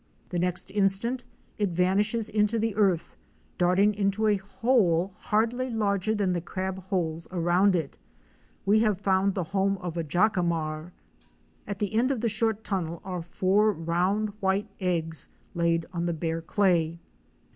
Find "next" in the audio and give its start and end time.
0.39-0.71